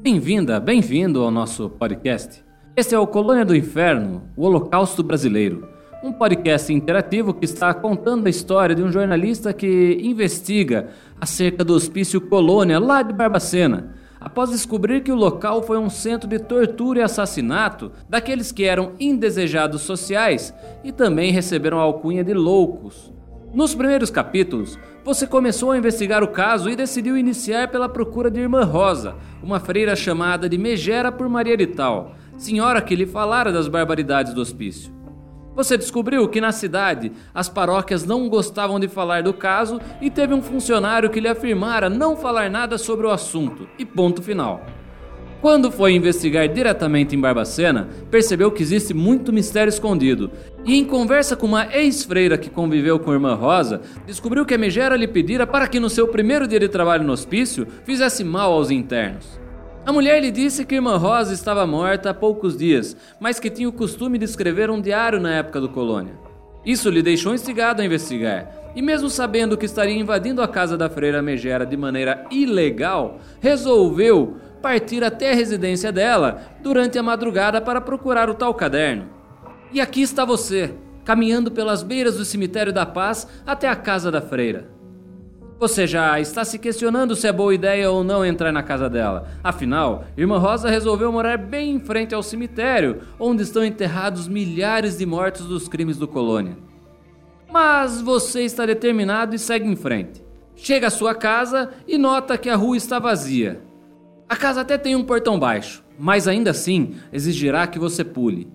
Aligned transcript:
Bem-vinda, 0.00 0.60
bem-vindo 0.60 1.22
ao 1.22 1.30
nosso 1.30 1.68
podcast. 1.68 2.44
Este 2.76 2.94
é 2.94 2.98
o 2.98 3.06
Colônia 3.06 3.44
do 3.44 3.56
Inferno, 3.56 4.22
o 4.36 4.44
Holocausto 4.44 5.02
Brasileiro, 5.02 5.68
um 6.02 6.12
podcast 6.12 6.72
interativo 6.72 7.34
que 7.34 7.44
está 7.44 7.74
contando 7.74 8.26
a 8.26 8.30
história 8.30 8.74
de 8.74 8.82
um 8.82 8.92
jornalista 8.92 9.52
que 9.52 9.98
investiga 10.00 10.90
acerca 11.20 11.64
do 11.64 11.74
hospício 11.74 12.20
Colônia 12.20 12.78
lá 12.78 13.02
de 13.02 13.12
Barbacena, 13.12 13.94
após 14.20 14.50
descobrir 14.50 15.02
que 15.02 15.10
o 15.10 15.16
local 15.16 15.62
foi 15.62 15.78
um 15.78 15.90
centro 15.90 16.28
de 16.28 16.38
tortura 16.38 17.00
e 17.00 17.02
assassinato 17.02 17.90
daqueles 18.08 18.52
que 18.52 18.64
eram 18.64 18.92
indesejados 19.00 19.82
sociais 19.82 20.54
e 20.84 20.92
também 20.92 21.32
receberam 21.32 21.80
a 21.80 21.82
alcunha 21.82 22.22
de 22.22 22.32
loucos. 22.32 23.17
Nos 23.52 23.74
primeiros 23.74 24.10
capítulos, 24.10 24.78
você 25.02 25.26
começou 25.26 25.70
a 25.70 25.78
investigar 25.78 26.22
o 26.22 26.28
caso 26.28 26.68
e 26.68 26.76
decidiu 26.76 27.16
iniciar 27.16 27.68
pela 27.68 27.88
procura 27.88 28.30
de 28.30 28.40
Irmã 28.40 28.62
Rosa, 28.62 29.16
uma 29.42 29.58
freira 29.58 29.96
chamada 29.96 30.48
de 30.48 30.58
Megera 30.58 31.10
por 31.10 31.26
Maria 31.30 31.56
de 31.56 31.66
Tal, 31.66 32.14
senhora 32.36 32.82
que 32.82 32.94
lhe 32.94 33.06
falara 33.06 33.50
das 33.50 33.66
barbaridades 33.66 34.34
do 34.34 34.42
hospício. 34.42 34.92
Você 35.56 35.78
descobriu 35.78 36.28
que 36.28 36.42
na 36.42 36.52
cidade 36.52 37.10
as 37.34 37.48
paróquias 37.48 38.04
não 38.04 38.28
gostavam 38.28 38.78
de 38.78 38.86
falar 38.86 39.22
do 39.22 39.32
caso 39.32 39.80
e 40.00 40.10
teve 40.10 40.34
um 40.34 40.42
funcionário 40.42 41.10
que 41.10 41.18
lhe 41.18 41.26
afirmara 41.26 41.88
não 41.88 42.16
falar 42.16 42.50
nada 42.50 42.76
sobre 42.76 43.06
o 43.06 43.10
assunto, 43.10 43.66
e 43.78 43.84
ponto 43.84 44.22
final. 44.22 44.60
Quando 45.40 45.70
foi 45.70 45.92
investigar 45.92 46.48
diretamente 46.48 47.14
em 47.14 47.20
Barbacena, 47.20 47.88
percebeu 48.10 48.50
que 48.50 48.62
existe 48.62 48.92
muito 48.92 49.32
mistério 49.32 49.68
escondido. 49.68 50.32
E 50.64 50.76
em 50.76 50.84
conversa 50.84 51.36
com 51.36 51.46
uma 51.46 51.72
ex-freira 51.72 52.36
que 52.36 52.50
conviveu 52.50 52.98
com 52.98 53.12
a 53.12 53.14
irmã 53.14 53.34
Rosa, 53.34 53.80
descobriu 54.04 54.44
que 54.44 54.54
a 54.54 54.58
Megera 54.58 54.96
lhe 54.96 55.06
pedira 55.06 55.46
para 55.46 55.68
que 55.68 55.78
no 55.78 55.88
seu 55.88 56.08
primeiro 56.08 56.48
dia 56.48 56.58
de 56.58 56.68
trabalho 56.68 57.04
no 57.04 57.12
hospício 57.12 57.68
fizesse 57.84 58.24
mal 58.24 58.52
aos 58.52 58.72
internos. 58.72 59.38
A 59.86 59.92
mulher 59.92 60.20
lhe 60.20 60.32
disse 60.32 60.66
que 60.66 60.74
Irmã 60.74 60.96
Rosa 60.96 61.32
estava 61.32 61.66
morta 61.66 62.10
há 62.10 62.14
poucos 62.14 62.56
dias, 62.56 62.96
mas 63.20 63.38
que 63.38 63.48
tinha 63.48 63.68
o 63.68 63.72
costume 63.72 64.18
de 64.18 64.24
escrever 64.24 64.70
um 64.70 64.80
diário 64.80 65.20
na 65.20 65.32
época 65.36 65.60
do 65.60 65.68
colônia. 65.68 66.12
Isso 66.66 66.90
lhe 66.90 67.00
deixou 67.00 67.32
instigado 67.32 67.80
a 67.80 67.84
investigar, 67.84 68.52
e 68.74 68.82
mesmo 68.82 69.08
sabendo 69.08 69.56
que 69.56 69.64
estaria 69.64 69.96
invadindo 69.96 70.42
a 70.42 70.48
casa 70.48 70.76
da 70.76 70.90
freira 70.90 71.22
Megera 71.22 71.64
de 71.64 71.76
maneira 71.76 72.26
ilegal, 72.30 73.18
resolveu 73.40 74.36
partir 74.60 75.02
até 75.02 75.32
a 75.32 75.34
residência 75.34 75.90
dela 75.90 76.42
durante 76.62 76.98
a 76.98 77.02
madrugada 77.02 77.60
para 77.60 77.80
procurar 77.80 78.28
o 78.28 78.34
tal 78.34 78.54
caderno. 78.54 79.06
E 79.72 79.80
aqui 79.80 80.02
está 80.02 80.24
você, 80.24 80.74
caminhando 81.04 81.50
pelas 81.50 81.82
beiras 81.82 82.16
do 82.16 82.24
cemitério 82.24 82.72
da 82.72 82.86
paz 82.86 83.26
até 83.46 83.68
a 83.68 83.76
casa 83.76 84.10
da 84.10 84.20
freira. 84.20 84.78
Você 85.58 85.88
já 85.88 86.20
está 86.20 86.44
se 86.44 86.56
questionando 86.56 87.16
se 87.16 87.26
é 87.26 87.32
boa 87.32 87.52
ideia 87.52 87.90
ou 87.90 88.04
não 88.04 88.24
entrar 88.24 88.52
na 88.52 88.62
casa 88.62 88.88
dela. 88.88 89.26
Afinal, 89.42 90.04
Irmã 90.16 90.38
Rosa 90.38 90.70
resolveu 90.70 91.10
morar 91.10 91.36
bem 91.36 91.72
em 91.72 91.80
frente 91.80 92.14
ao 92.14 92.22
cemitério, 92.22 93.00
onde 93.18 93.42
estão 93.42 93.64
enterrados 93.64 94.28
milhares 94.28 94.98
de 94.98 95.04
mortos 95.04 95.46
dos 95.46 95.66
crimes 95.66 95.96
do 95.96 96.06
colônia. 96.06 96.56
Mas 97.50 98.00
você 98.00 98.42
está 98.42 98.64
determinado 98.66 99.34
e 99.34 99.38
segue 99.38 99.66
em 99.66 99.74
frente. 99.74 100.22
Chega 100.54 100.86
à 100.86 100.90
sua 100.90 101.14
casa 101.14 101.70
e 101.88 101.98
nota 101.98 102.38
que 102.38 102.48
a 102.48 102.54
rua 102.54 102.76
está 102.76 103.00
vazia. 103.00 103.60
A 104.28 104.36
casa 104.36 104.60
até 104.60 104.76
tem 104.76 104.94
um 104.94 105.04
portão 105.04 105.38
baixo, 105.38 105.82
mas 105.98 106.28
ainda 106.28 106.50
assim 106.50 106.96
exigirá 107.10 107.66
que 107.66 107.78
você 107.78 108.04
pule. 108.04 108.46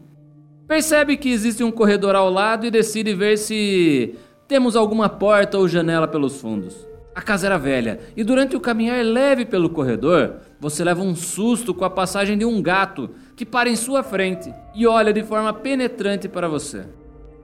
Percebe 0.67 1.17
que 1.17 1.31
existe 1.31 1.63
um 1.63 1.71
corredor 1.71 2.16
ao 2.16 2.29
lado 2.29 2.66
e 2.66 2.71
decide 2.71 3.13
ver 3.16 3.38
se 3.38 4.13
temos 4.47 4.75
alguma 4.75 5.09
porta 5.09 5.57
ou 5.57 5.67
janela 5.67 6.07
pelos 6.07 6.39
fundos. 6.39 6.88
A 7.16 7.21
casa 7.21 7.47
era 7.47 7.57
velha 7.57 7.99
e 8.16 8.23
durante 8.23 8.55
o 8.55 8.59
caminhar 8.59 9.03
leve 9.03 9.45
pelo 9.45 9.69
corredor, 9.69 10.35
você 10.59 10.83
leva 10.83 11.01
um 11.01 11.16
susto 11.16 11.73
com 11.73 11.85
a 11.85 11.89
passagem 11.89 12.38
de 12.38 12.45
um 12.45 12.61
gato 12.61 13.09
que 13.35 13.45
para 13.45 13.69
em 13.69 13.75
sua 13.75 14.03
frente 14.03 14.53
e 14.75 14.85
olha 14.85 15.12
de 15.12 15.23
forma 15.23 15.51
penetrante 15.53 16.28
para 16.28 16.47
você. 16.47 16.85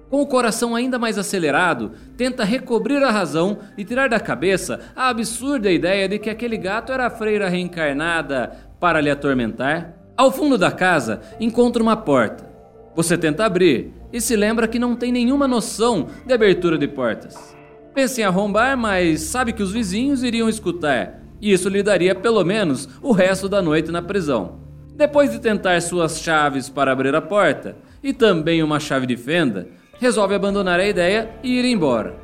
Com 0.09 0.22
o 0.22 0.25
coração 0.25 0.75
ainda 0.75 0.97
mais 0.97 1.20
acelerado, 1.20 1.92
tenta 2.18 2.44
recobrir 2.44 3.03
a 3.03 3.12
razão 3.12 3.59
e 3.78 3.86
tirar 3.86 4.09
da 4.09 4.20
cabeça 4.20 4.80
a 4.96 5.09
absurda 5.09 5.72
ideia 5.72 6.09
de 6.09 6.18
que 6.18 6.31
aquele 6.31 6.58
gato 6.58 6.92
era 6.92 7.06
a 7.06 7.09
freira 7.12 7.47
reencarnada 7.47 8.52
para 8.80 9.00
lhe 9.00 9.12
atormentar. 9.12 9.94
Ao 10.18 10.31
fundo 10.31 10.58
da 10.58 10.72
casa, 10.72 11.22
encontra 11.40 11.81
uma 11.81 11.96
porta. 11.96 12.50
Você 12.96 13.18
tenta 13.18 13.46
abrir 13.46 13.94
e 14.12 14.19
se 14.19 14.36
lembra 14.36 14.68
que 14.68 14.80
não 14.80 14.96
tem 14.96 15.12
nenhuma 15.12 15.48
noção 15.48 16.08
de 16.25 16.34
abertura 16.34 16.78
de 16.78 16.88
portas. 16.88 17.56
Pensa 17.94 18.22
em 18.22 18.24
arrombar, 18.24 18.75
mas 18.75 19.22
sabe 19.22 19.53
que 19.53 19.62
os 19.62 19.72
vizinhos 19.72 20.24
iriam 20.24 20.50
escutar, 20.50 21.22
e 21.40 21.53
isso 21.53 21.69
lhe 21.69 21.84
daria 21.84 22.16
pelo 22.16 22.44
menos 22.44 22.90
o 23.02 23.12
resto 23.12 23.48
da 23.48 23.62
noite 23.62 23.92
na 23.92 24.02
prisão. 24.02 24.59
Depois 24.96 25.31
de 25.31 25.40
tentar 25.40 25.81
suas 25.81 26.19
chaves 26.19 26.68
para 26.68 26.92
abrir 26.92 27.16
a 27.16 27.22
porta, 27.22 27.78
e 28.03 28.12
também 28.12 28.64
uma 28.64 28.80
chave 28.80 29.06
de 29.06 29.16
fenda, 29.16 29.68
resolve 30.00 30.34
abandonar 30.34 30.80
a 30.80 30.88
ideia 30.88 31.30
e 31.44 31.60
ir 31.60 31.66
embora. 31.66 32.16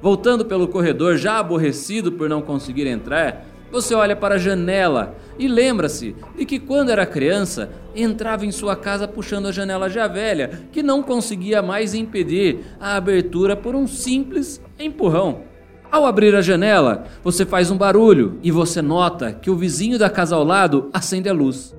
Voltando 0.00 0.44
pelo 0.44 0.68
corredor, 0.68 1.16
já 1.16 1.38
aborrecido 1.38 2.12
por 2.12 2.28
não 2.28 2.40
conseguir 2.40 2.86
entrar, 2.86 3.44
você 3.70 3.94
olha 3.94 4.14
para 4.14 4.36
a 4.36 4.38
janela 4.38 5.16
e 5.38 5.48
lembra-se 5.48 6.14
de 6.36 6.44
que 6.44 6.58
quando 6.58 6.90
era 6.90 7.04
criança 7.04 7.70
entrava 7.94 8.46
em 8.46 8.52
sua 8.52 8.76
casa 8.76 9.08
puxando 9.08 9.46
a 9.46 9.52
janela 9.52 9.90
já 9.90 10.06
velha, 10.06 10.68
que 10.70 10.82
não 10.82 11.02
conseguia 11.02 11.60
mais 11.60 11.92
impedir 11.92 12.60
a 12.80 12.96
abertura 12.96 13.56
por 13.56 13.74
um 13.74 13.86
simples 13.86 14.62
empurrão. 14.78 15.42
Ao 15.90 16.06
abrir 16.06 16.34
a 16.34 16.40
janela, 16.40 17.04
você 17.24 17.44
faz 17.44 17.70
um 17.70 17.76
barulho 17.76 18.38
e 18.42 18.50
você 18.50 18.80
nota 18.80 19.32
que 19.32 19.50
o 19.50 19.56
vizinho 19.56 19.98
da 19.98 20.10
casa 20.10 20.36
ao 20.36 20.44
lado 20.44 20.88
acende 20.92 21.28
a 21.28 21.32
luz. 21.32 21.74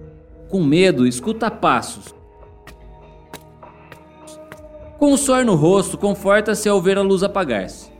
Com 0.50 0.64
medo, 0.64 1.06
escuta 1.06 1.52
passos. 1.52 2.16
Com 4.97 5.13
o 5.13 5.18
suor 5.18 5.46
no 5.46 5.53
rosto, 5.53 5.96
conforta-se 5.96 6.68
ao 6.68 6.81
ver 6.81 6.97
a 6.97 7.03
luz 7.03 7.22
apagar-se. 7.22 7.91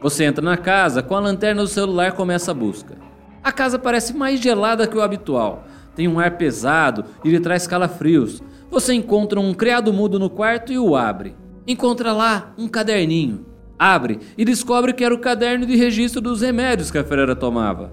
Você 0.00 0.24
entra 0.24 0.42
na 0.42 0.56
casa, 0.56 1.02
com 1.02 1.14
a 1.14 1.20
lanterna 1.20 1.60
do 1.60 1.68
celular 1.68 2.12
começa 2.12 2.50
a 2.50 2.54
busca. 2.54 2.96
A 3.44 3.52
casa 3.52 3.78
parece 3.78 4.16
mais 4.16 4.40
gelada 4.40 4.86
que 4.86 4.96
o 4.96 5.02
habitual. 5.02 5.64
Tem 5.94 6.08
um 6.08 6.18
ar 6.18 6.38
pesado 6.38 7.04
e 7.22 7.28
lhe 7.28 7.40
traz 7.40 7.66
calafrios. 7.66 8.42
Você 8.70 8.94
encontra 8.94 9.38
um 9.38 9.52
criado 9.52 9.92
mudo 9.92 10.18
no 10.18 10.30
quarto 10.30 10.72
e 10.72 10.78
o 10.78 10.96
abre. 10.96 11.36
Encontra 11.66 12.14
lá 12.14 12.54
um 12.56 12.68
caderninho. 12.68 13.44
Abre 13.78 14.20
e 14.38 14.42
descobre 14.42 14.94
que 14.94 15.04
era 15.04 15.14
o 15.14 15.20
caderno 15.20 15.66
de 15.66 15.76
registro 15.76 16.22
dos 16.22 16.40
remédios 16.40 16.90
que 16.90 16.96
a 16.96 17.04
freira 17.04 17.36
tomava. 17.36 17.92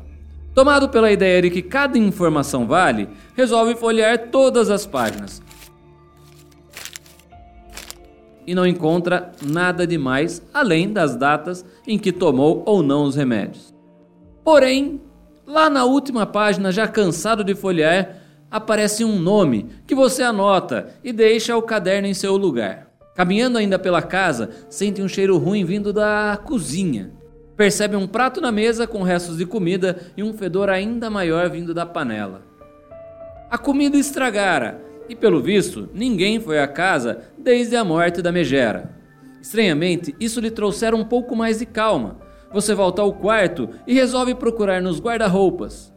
Tomado 0.55 0.87
pela 0.87 1.11
ideia 1.11 1.41
de 1.41 1.49
que 1.49 1.61
cada 1.61 1.97
informação 1.97 2.65
vale, 2.65 3.09
resolve 3.35 3.75
folhear 3.75 4.29
todas 4.29 4.69
as 4.69 4.85
páginas. 4.85 5.41
E 8.45 8.53
não 8.53 8.65
encontra 8.65 9.31
nada 9.41 9.87
demais 9.87 10.41
além 10.53 10.91
das 10.91 11.15
datas 11.15 11.65
em 11.87 11.97
que 11.97 12.11
tomou 12.11 12.63
ou 12.65 12.83
não 12.83 13.05
os 13.05 13.15
remédios. 13.15 13.73
Porém, 14.43 14.99
Lá 15.45 15.69
na 15.69 15.83
última 15.83 16.25
página, 16.25 16.71
já 16.71 16.87
cansado 16.87 17.43
de 17.43 17.53
folhear, 17.53 18.15
aparece 18.49 19.03
um 19.03 19.19
nome 19.19 19.67
que 19.85 19.93
você 19.93 20.23
anota 20.23 20.95
e 21.03 21.11
deixa 21.11 21.57
o 21.57 21.61
caderno 21.61 22.07
em 22.07 22.13
seu 22.13 22.37
lugar. 22.37 22.87
Caminhando 23.13 23.57
ainda 23.57 23.77
pela 23.77 24.01
casa, 24.01 24.51
sente 24.69 25.01
um 25.01 25.07
cheiro 25.07 25.37
ruim 25.37 25.65
vindo 25.65 25.91
da 25.91 26.39
cozinha. 26.45 27.11
Percebe 27.57 27.97
um 27.97 28.07
prato 28.07 28.39
na 28.39 28.53
mesa 28.53 28.87
com 28.87 29.03
restos 29.03 29.37
de 29.37 29.45
comida 29.45 29.99
e 30.15 30.23
um 30.23 30.33
fedor 30.33 30.69
ainda 30.69 31.09
maior 31.09 31.49
vindo 31.49 31.73
da 31.73 31.85
panela. 31.85 32.41
A 33.51 33.57
comida 33.57 33.97
estragara 33.97 34.81
e, 35.07 35.15
pelo 35.15 35.41
visto, 35.41 35.89
ninguém 35.93 36.39
foi 36.39 36.59
à 36.59 36.67
casa 36.67 37.21
desde 37.37 37.75
a 37.75 37.83
morte 37.83 38.21
da 38.21 38.31
megera. 38.31 38.95
Estranhamente, 39.41 40.15
isso 40.19 40.39
lhe 40.39 40.49
trouxera 40.49 40.95
um 40.95 41.03
pouco 41.03 41.35
mais 41.35 41.59
de 41.59 41.65
calma, 41.65 42.17
você 42.53 42.75
volta 42.75 43.01
ao 43.01 43.11
quarto 43.11 43.67
e 43.87 43.93
resolve 43.95 44.35
procurar 44.35 44.79
nos 44.79 45.01
guarda-roupas. 45.01 45.91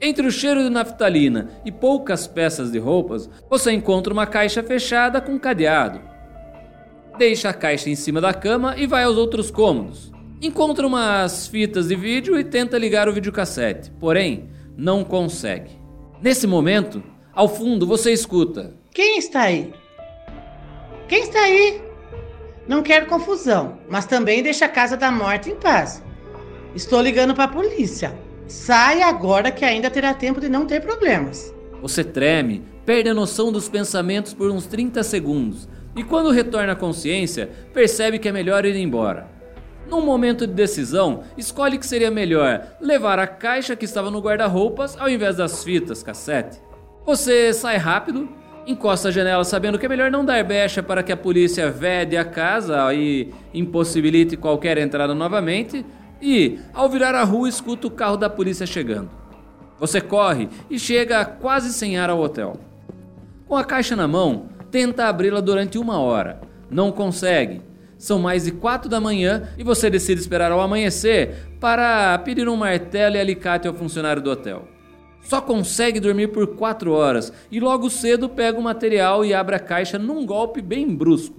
Entre 0.00 0.26
o 0.26 0.32
cheiro 0.32 0.64
de 0.64 0.68
naftalina 0.68 1.48
e 1.64 1.70
poucas 1.70 2.26
peças 2.26 2.72
de 2.72 2.78
roupas, 2.80 3.30
você 3.48 3.70
encontra 3.70 4.12
uma 4.12 4.26
caixa 4.26 4.60
fechada 4.64 5.20
com 5.20 5.38
cadeado. 5.38 6.00
Deixa 7.16 7.50
a 7.50 7.54
caixa 7.54 7.88
em 7.88 7.94
cima 7.94 8.20
da 8.20 8.34
cama 8.34 8.74
e 8.76 8.84
vai 8.84 9.04
aos 9.04 9.16
outros 9.16 9.48
cômodos. 9.48 10.10
Encontra 10.40 10.84
umas 10.84 11.46
fitas 11.46 11.86
de 11.86 11.94
vídeo 11.94 12.36
e 12.36 12.42
tenta 12.42 12.76
ligar 12.76 13.08
o 13.08 13.12
videocassete, 13.12 13.92
porém, 13.92 14.50
não 14.76 15.04
consegue. 15.04 15.70
Nesse 16.20 16.48
momento, 16.48 17.00
ao 17.34 17.48
fundo 17.48 17.86
você 17.86 18.12
escuta: 18.12 18.74
Quem 18.92 19.18
está 19.18 19.42
aí? 19.42 19.72
Quem 21.08 21.22
está 21.22 21.40
aí? 21.40 21.82
Não 22.66 22.82
quero 22.82 23.06
confusão, 23.06 23.78
mas 23.88 24.06
também 24.06 24.42
deixa 24.42 24.66
a 24.66 24.68
casa 24.68 24.96
da 24.96 25.10
morte 25.10 25.50
em 25.50 25.56
paz. 25.56 26.02
Estou 26.74 27.00
ligando 27.00 27.34
para 27.34 27.44
a 27.44 27.48
polícia. 27.48 28.16
Sai 28.46 29.02
agora 29.02 29.50
que 29.50 29.64
ainda 29.64 29.90
terá 29.90 30.14
tempo 30.14 30.40
de 30.40 30.48
não 30.48 30.66
ter 30.66 30.80
problemas. 30.80 31.54
Você 31.80 32.04
treme, 32.04 32.62
perde 32.86 33.08
a 33.08 33.14
noção 33.14 33.50
dos 33.50 33.68
pensamentos 33.68 34.32
por 34.32 34.50
uns 34.50 34.66
30 34.66 35.02
segundos 35.02 35.68
e 35.96 36.02
quando 36.02 36.30
retorna 36.30 36.72
à 36.72 36.76
consciência, 36.76 37.50
percebe 37.74 38.18
que 38.18 38.28
é 38.28 38.32
melhor 38.32 38.64
ir 38.64 38.76
embora. 38.76 39.28
Num 39.86 40.00
momento 40.00 40.46
de 40.46 40.52
decisão, 40.54 41.24
escolhe 41.36 41.76
que 41.76 41.86
seria 41.86 42.10
melhor 42.10 42.76
levar 42.80 43.18
a 43.18 43.26
caixa 43.26 43.76
que 43.76 43.84
estava 43.84 44.10
no 44.10 44.20
guarda-roupas 44.20 44.96
ao 44.98 45.08
invés 45.08 45.36
das 45.36 45.62
fitas 45.62 46.02
cassete. 46.02 46.60
Você 47.04 47.52
sai 47.52 47.78
rápido, 47.78 48.28
encosta 48.64 49.08
a 49.08 49.10
janela 49.10 49.42
sabendo 49.42 49.76
que 49.76 49.84
é 49.84 49.88
melhor 49.88 50.08
não 50.08 50.24
dar 50.24 50.42
brecha 50.44 50.84
para 50.84 51.02
que 51.02 51.10
a 51.10 51.16
polícia 51.16 51.68
vede 51.68 52.16
a 52.16 52.24
casa 52.24 52.94
e 52.94 53.32
impossibilite 53.52 54.36
qualquer 54.36 54.78
entrada 54.78 55.12
novamente, 55.12 55.84
e, 56.20 56.60
ao 56.72 56.88
virar 56.88 57.16
a 57.16 57.24
rua, 57.24 57.48
escuta 57.48 57.88
o 57.88 57.90
carro 57.90 58.16
da 58.16 58.30
polícia 58.30 58.64
chegando. 58.64 59.10
Você 59.80 60.00
corre 60.00 60.48
e 60.70 60.78
chega 60.78 61.24
quase 61.24 61.72
sem 61.72 61.98
ar 61.98 62.08
ao 62.08 62.20
hotel. 62.20 62.56
Com 63.48 63.56
a 63.56 63.64
caixa 63.64 63.96
na 63.96 64.06
mão, 64.06 64.46
tenta 64.70 65.06
abri-la 65.06 65.40
durante 65.40 65.78
uma 65.78 65.98
hora. 65.98 66.40
Não 66.70 66.92
consegue. 66.92 67.60
São 67.98 68.20
mais 68.20 68.44
de 68.44 68.52
quatro 68.52 68.88
da 68.88 69.00
manhã 69.00 69.48
e 69.58 69.64
você 69.64 69.90
decide 69.90 70.20
esperar 70.20 70.52
ao 70.52 70.60
amanhecer 70.60 71.48
para 71.60 72.16
pedir 72.18 72.48
um 72.48 72.56
martelo 72.56 73.16
e 73.16 73.20
alicate 73.20 73.66
ao 73.66 73.74
funcionário 73.74 74.22
do 74.22 74.30
hotel. 74.30 74.71
Só 75.22 75.40
consegue 75.40 76.00
dormir 76.00 76.28
por 76.28 76.46
quatro 76.56 76.92
horas 76.92 77.32
e 77.50 77.60
logo 77.60 77.88
cedo 77.88 78.28
pega 78.28 78.58
o 78.58 78.62
material 78.62 79.24
e 79.24 79.32
abre 79.32 79.54
a 79.56 79.60
caixa 79.60 79.98
num 79.98 80.26
golpe 80.26 80.60
bem 80.60 80.94
brusco. 80.94 81.36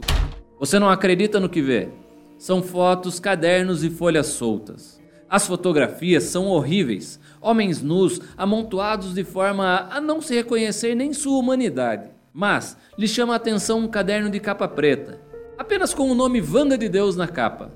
Você 0.59 0.79
não 0.79 0.89
acredita 0.89 1.39
no 1.39 1.49
que 1.49 1.61
vê. 1.61 1.89
São 2.37 2.63
fotos, 2.63 3.19
cadernos 3.19 3.83
e 3.83 3.89
folhas 3.89 4.27
soltas. 4.27 5.01
As 5.29 5.47
fotografias 5.47 6.23
são 6.25 6.45
horríveis. 6.47 7.19
Homens 7.41 7.81
nus, 7.81 8.21
amontoados 8.37 9.13
de 9.13 9.23
forma 9.23 9.87
a 9.91 9.99
não 9.99 10.21
se 10.21 10.33
reconhecer 10.35 10.95
nem 10.95 11.11
sua 11.11 11.39
humanidade. 11.39 12.09
Mas 12.33 12.77
lhe 12.97 13.07
chama 13.07 13.33
a 13.33 13.35
atenção 13.35 13.79
um 13.79 13.87
caderno 13.87 14.29
de 14.29 14.39
capa 14.39 14.67
preta, 14.67 15.19
apenas 15.57 15.93
com 15.93 16.09
o 16.09 16.15
nome 16.15 16.41
Vanda 16.41 16.77
de 16.77 16.89
Deus 16.89 17.15
na 17.15 17.27
capa. 17.27 17.71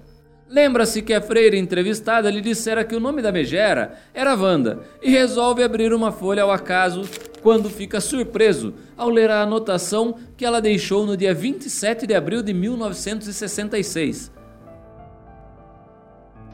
Lembra-se 0.50 1.02
que 1.02 1.14
a 1.14 1.22
freira 1.22 1.58
entrevistada 1.58 2.30
lhe 2.30 2.40
dissera 2.40 2.86
que 2.86 2.96
o 2.96 3.00
nome 3.02 3.22
da 3.22 3.34
megera 3.34 3.98
era 4.14 4.34
Wanda 4.34 4.80
e 5.02 5.10
resolve 5.10 5.62
abrir 5.62 5.92
uma 5.94 6.12
folha 6.12 6.44
ao 6.44 6.52
acaso 6.52 7.02
quando 7.44 7.70
fica 7.70 8.00
surpreso 8.00 8.74
ao 8.96 9.10
ler 9.10 9.30
a 9.30 9.42
anotação 9.42 10.16
que 10.38 10.46
ela 10.46 10.62
deixou 10.62 11.06
no 11.06 11.18
dia 11.18 11.34
27 11.34 12.08
de 12.08 12.14
abril 12.14 12.42
de 12.42 12.54
1966. 12.54 14.32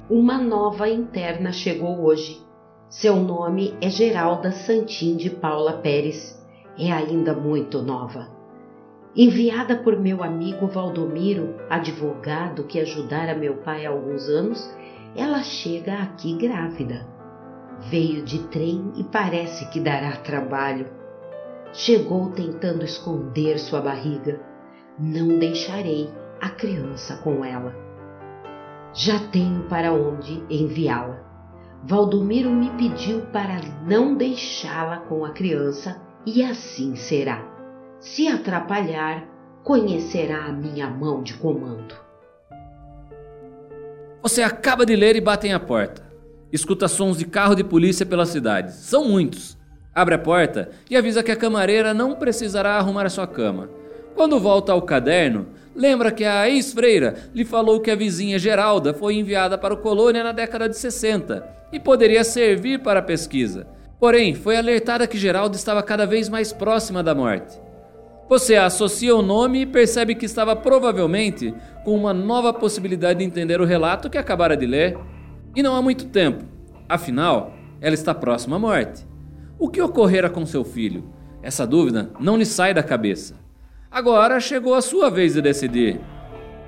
Uma 0.10 0.40
nova 0.40 0.90
interna 0.90 1.52
chegou 1.52 2.04
hoje. 2.04 2.42
Seu 2.90 3.16
nome 3.16 3.76
é 3.80 3.90
Geralda 3.90 4.52
Santim 4.52 5.16
de 5.16 5.30
Paula 5.30 5.74
Pérez. 5.74 6.44
É 6.78 6.92
ainda 6.92 7.34
muito 7.34 7.82
nova 7.82 8.43
enviada 9.16 9.76
por 9.76 10.00
meu 10.00 10.24
amigo 10.24 10.66
Valdomiro, 10.68 11.56
advogado 11.70 12.64
que 12.64 12.80
ajudara 12.80 13.36
meu 13.36 13.58
pai 13.58 13.86
há 13.86 13.90
alguns 13.90 14.28
anos, 14.28 14.76
ela 15.16 15.44
chega 15.44 16.00
aqui 16.02 16.34
grávida. 16.36 17.06
Veio 17.90 18.24
de 18.24 18.40
trem 18.48 18.92
e 18.96 19.04
parece 19.04 19.70
que 19.70 19.80
dará 19.80 20.14
trabalho. 20.18 20.88
Chegou 21.74 22.32
tentando 22.32 22.84
esconder 22.84 23.60
sua 23.60 23.82
barriga. 23.82 24.40
Não 24.98 25.38
deixarei 25.38 26.10
a 26.42 26.50
criança 26.50 27.18
com 27.18 27.46
ela. 27.46 27.76
Já 28.94 29.20
tenho 29.32 29.64
para 29.64 29.92
onde 29.94 30.44
enviá-la. 30.50 31.22
Valdomiro 31.84 32.50
me 32.50 32.70
pediu 32.72 33.22
para 33.34 33.60
não 33.86 34.16
deixá-la 34.16 34.98
com 34.98 35.26
a 35.26 35.32
criança 35.32 36.02
e 36.26 36.44
assim 36.44 36.96
será. 36.96 37.53
Se 38.04 38.28
atrapalhar, 38.28 39.26
conhecerá 39.64 40.48
a 40.48 40.52
minha 40.52 40.90
mão 40.90 41.24
de 41.24 41.36
comando. 41.36 41.96
Você 44.22 44.42
acaba 44.44 44.86
de 44.86 44.94
ler 44.94 45.16
e 45.16 45.22
batem 45.22 45.54
a 45.54 45.60
porta. 45.60 46.04
Escuta 46.52 46.90
sons 46.90 47.18
de 47.18 47.24
carro 47.24 47.56
de 47.56 47.64
polícia 47.64 48.06
pela 48.06 48.26
cidade. 48.26 48.74
São 48.74 49.06
muitos. 49.06 49.58
Abre 49.96 50.16
a 50.16 50.20
porta 50.20 50.70
e 50.90 50.98
avisa 50.98 51.24
que 51.24 51.32
a 51.32 51.36
camareira 51.36 51.94
não 51.94 52.14
precisará 52.14 52.74
arrumar 52.74 53.06
a 53.06 53.10
sua 53.10 53.26
cama. 53.26 53.70
Quando 54.16 54.38
volta 54.38 54.74
ao 54.74 54.82
caderno, 54.82 55.48
lembra 55.74 56.12
que 56.12 56.26
a 56.26 56.50
ex-freira 56.50 57.30
lhe 57.34 57.46
falou 57.46 57.80
que 57.80 57.90
a 57.90 57.96
vizinha 57.96 58.38
Geralda 58.38 58.94
foi 58.94 59.16
enviada 59.16 59.58
para 59.58 59.74
o 59.74 59.78
colônia 59.78 60.26
na 60.26 60.34
década 60.34 60.68
de 60.68 60.76
60 60.76 61.42
e 61.72 61.80
poderia 61.80 62.26
servir 62.26 62.80
para 62.80 63.00
a 63.00 63.04
pesquisa. 63.04 63.66
Porém, 63.98 64.36
foi 64.36 64.58
alertada 64.58 65.08
que 65.08 65.18
Geralda 65.18 65.56
estava 65.56 65.82
cada 65.82 66.06
vez 66.06 66.28
mais 66.28 66.52
próxima 66.52 67.02
da 67.02 67.16
morte. 67.16 67.64
Você 68.30 68.56
associa 68.56 69.16
o 69.16 69.22
nome 69.22 69.62
e 69.62 69.66
percebe 69.66 70.16
que 70.16 70.26
estava 70.26 70.56
provavelmente 70.56 71.54
com 71.84 71.96
uma 71.96 72.14
nova 72.14 72.54
possibilidade 72.54 73.20
de 73.20 73.26
entender 73.26 73.60
o 73.60 73.66
relato 73.66 74.10
que 74.10 74.18
acabara 74.18 74.56
de 74.56 74.66
ler. 74.66 74.98
E 75.56 75.62
não 75.62 75.76
há 75.76 75.82
muito 75.82 76.06
tempo. 76.06 76.46
Afinal, 76.88 77.54
ela 77.82 77.94
está 77.94 78.14
próxima 78.14 78.56
à 78.56 78.60
morte. 78.60 79.06
O 79.60 79.70
que 79.70 79.82
ocorrera 79.82 80.30
com 80.30 80.46
seu 80.46 80.64
filho? 80.64 81.04
Essa 81.42 81.68
dúvida 81.68 82.12
não 82.20 82.38
lhe 82.38 82.46
sai 82.46 82.74
da 82.74 82.82
cabeça. 82.82 83.36
Agora 83.92 84.40
chegou 84.40 84.74
a 84.74 84.82
sua 84.82 85.10
vez 85.10 85.34
de 85.34 85.42
decidir. 85.42 86.00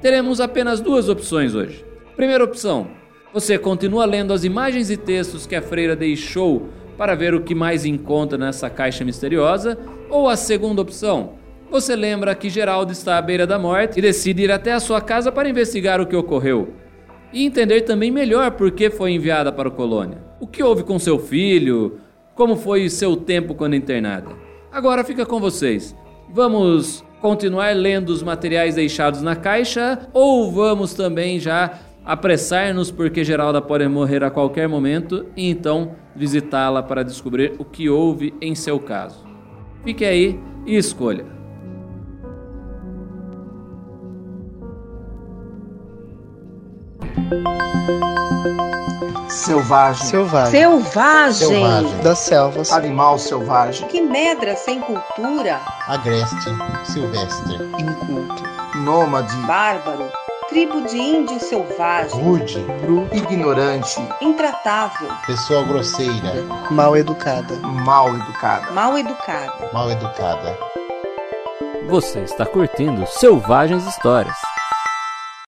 Teremos 0.02 0.40
apenas 0.40 0.82
duas 0.82 1.10
opções 1.10 1.56
hoje. 1.56 1.84
Primeira 2.16 2.44
opção: 2.44 2.88
você 3.34 3.58
continua 3.58 4.06
lendo 4.06 4.34
as 4.34 4.44
imagens 4.44 4.92
e 4.92 4.98
textos 4.98 5.48
que 5.48 5.56
a 5.56 5.62
freira 5.62 5.96
deixou 5.96 6.70
para 6.98 7.16
ver 7.16 7.34
o 7.34 7.42
que 7.42 7.56
mais 7.56 7.86
encontra 7.86 8.38
nessa 8.38 8.70
caixa 8.70 9.04
misteriosa, 9.04 9.78
ou 10.10 10.30
a 10.30 10.36
segunda 10.36 10.82
opção: 10.82 11.34
você 11.70 11.96
lembra 11.96 12.36
que 12.36 12.50
Geraldo 12.50 12.92
está 12.92 13.18
à 13.18 13.22
beira 13.22 13.48
da 13.48 13.60
morte 13.60 14.00
e 14.00 14.02
decide 14.02 14.44
ir 14.44 14.52
até 14.52 14.74
a 14.74 14.80
sua 14.80 15.02
casa 15.02 15.32
para 15.32 15.50
investigar 15.50 16.00
o 16.00 16.06
que 16.06 16.16
ocorreu. 16.16 16.74
E 17.34 17.46
entender 17.46 17.82
também 17.82 18.12
melhor 18.12 18.52
por 18.52 18.72
que 18.72 18.90
foi 18.90 19.12
enviada 19.12 19.52
para 19.52 19.68
o 19.68 19.72
colônia. 19.72 20.20
O 20.40 20.48
que 20.48 20.64
houve 20.64 20.84
com 20.84 20.98
seu 20.98 21.20
filho? 21.20 22.00
Como 22.34 22.56
foi 22.56 22.90
seu 22.90 23.16
tempo 23.16 23.56
quando 23.56 23.76
internada? 23.76 24.30
Agora 24.72 25.04
fica 25.04 25.26
com 25.26 25.40
vocês. 25.40 25.96
Vamos 26.30 27.04
continuar 27.22 27.76
lendo 27.76 28.10
os 28.10 28.22
materiais 28.22 28.76
deixados 28.76 29.22
na 29.22 29.36
caixa 29.36 30.08
ou 30.14 30.52
vamos 30.52 30.94
também 30.94 31.40
já 31.40 31.80
apressar-nos 32.06 32.92
porque 32.92 33.24
Geralda 33.24 33.62
pode 33.62 33.88
morrer 33.88 34.24
a 34.24 34.30
qualquer 34.30 34.70
momento 34.70 35.26
e 35.36 35.50
então 35.50 35.96
visitá-la 36.16 36.84
para 36.84 37.04
descobrir 37.04 37.54
o 37.58 37.66
que 37.66 37.90
houve 37.90 38.34
em 38.40 38.54
seu 38.54 38.80
caso. 38.80 39.26
Fique 39.84 40.06
aí 40.06 40.40
e 40.66 40.78
escolha. 40.78 41.35
Selvagem. 49.30 50.08
Selvagem. 50.08 50.52
Selvagem. 50.52 51.34
Selvagem. 51.34 52.00
Das 52.02 52.20
selvas. 52.20 52.72
Animal 52.72 53.20
selvagem. 53.20 53.88
Que 53.90 54.02
medra 54.02 54.56
sem 54.56 54.80
cultura. 54.82 55.62
Agreste. 55.88 56.50
Silvestre. 56.86 57.56
Inculto. 57.78 58.44
Nômade. 58.76 59.36
Bárbaro. 59.46 60.10
Tribo 60.50 60.82
de 60.82 60.98
índio 60.98 61.40
selvagem. 61.40 62.22
Rude. 62.22 62.60
Bruto. 62.82 63.16
Ignorante. 63.16 64.02
Intratável. 64.22 65.10
Pessoa 65.26 65.64
grosseira. 65.64 66.44
Mal 66.72 66.96
educada. 66.96 67.56
Mal 67.84 68.16
educada. 68.16 68.72
Mal 68.72 68.98
educada. 68.98 69.70
Mal 69.74 69.92
educada. 69.92 70.58
Você 71.88 72.20
está 72.22 72.46
curtindo 72.46 73.06
Selvagens 73.08 73.86
Histórias. 73.86 74.55